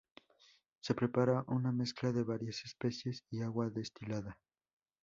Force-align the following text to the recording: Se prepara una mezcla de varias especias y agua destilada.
Se 0.79 0.95
prepara 0.95 1.45
una 1.47 1.71
mezcla 1.71 2.11
de 2.11 2.23
varias 2.23 2.65
especias 2.65 3.23
y 3.29 3.43
agua 3.43 3.69
destilada. 3.69 4.39